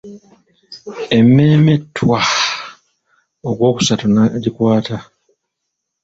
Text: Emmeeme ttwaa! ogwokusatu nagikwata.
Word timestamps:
Emmeeme 1.17 1.73
ttwaa! 1.81 2.29
ogwokusatu 3.47 4.05
nagikwata. 4.09 4.97